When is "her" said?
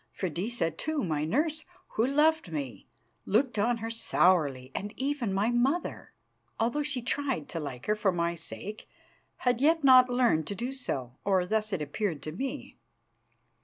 3.77-3.91, 7.85-7.95